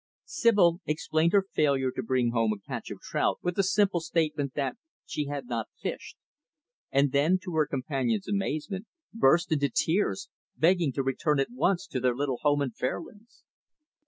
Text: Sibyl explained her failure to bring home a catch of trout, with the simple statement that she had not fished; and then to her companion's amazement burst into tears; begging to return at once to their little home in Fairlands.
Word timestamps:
Sibyl 0.25 0.81
explained 0.87 1.31
her 1.33 1.45
failure 1.53 1.91
to 1.91 2.01
bring 2.01 2.31
home 2.31 2.51
a 2.51 2.57
catch 2.59 2.89
of 2.89 3.01
trout, 3.01 3.37
with 3.43 3.53
the 3.55 3.61
simple 3.61 3.99
statement 3.99 4.55
that 4.55 4.75
she 5.05 5.25
had 5.27 5.45
not 5.45 5.69
fished; 5.79 6.17
and 6.89 7.11
then 7.11 7.37
to 7.43 7.53
her 7.53 7.67
companion's 7.67 8.27
amazement 8.27 8.87
burst 9.13 9.51
into 9.51 9.69
tears; 9.69 10.27
begging 10.57 10.91
to 10.93 11.03
return 11.03 11.39
at 11.39 11.51
once 11.51 11.85
to 11.85 11.99
their 11.99 12.15
little 12.15 12.37
home 12.41 12.63
in 12.63 12.71
Fairlands. 12.71 13.43